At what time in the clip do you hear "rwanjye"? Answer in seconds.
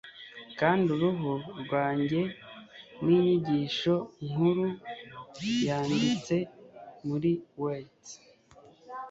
1.61-2.21